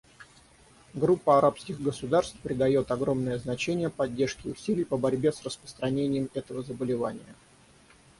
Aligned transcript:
Группа 0.95 1.37
арабских 1.37 1.79
государств 1.79 2.35
придает 2.41 2.89
огромное 2.89 3.37
значение 3.37 3.91
поддержке 3.91 4.49
усилий 4.49 4.83
по 4.83 4.97
борьбе 4.97 5.31
с 5.31 5.43
распространением 5.43 6.27
этого 6.33 6.63
заболевания. 6.63 7.35